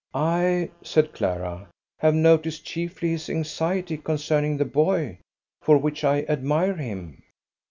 "I," 0.15 0.71
said 0.81 1.13
Clara, 1.13 1.67
"have 1.99 2.15
noticed 2.15 2.65
chiefly 2.65 3.09
his 3.09 3.29
anxiety 3.29 3.97
concerning 3.97 4.57
the 4.57 4.65
boy; 4.65 5.19
for 5.61 5.77
which 5.77 6.03
I 6.03 6.23
admire 6.23 6.73
him." 6.77 7.21